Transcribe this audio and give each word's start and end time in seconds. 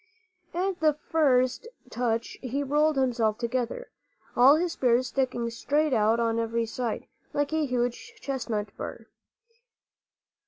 At 0.55 0.79
the 0.79 0.93
first 1.11 1.67
touch 1.91 2.39
he 2.41 2.63
rolled 2.63 2.97
himself 2.97 3.37
together, 3.37 3.91
all 4.35 4.55
his 4.55 4.71
spears 4.71 5.09
sticking 5.09 5.51
straight 5.51 5.93
out 5.93 6.19
on 6.19 6.39
every 6.39 6.65
side, 6.65 7.05
like 7.33 7.53
a 7.53 7.67
huge 7.67 8.15
chestnut 8.19 8.75
bur. 8.75 9.05